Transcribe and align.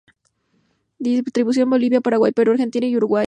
Distribución: 0.97 1.69
Bolivia, 1.69 2.01
Paraguay, 2.01 2.31
Perú, 2.31 2.53
Argentina 2.53 2.87
y 2.87 2.95
Uruguay. 2.97 3.19